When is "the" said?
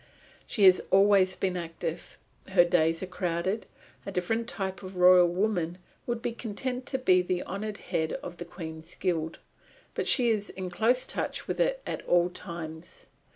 7.21-7.43, 8.37-8.45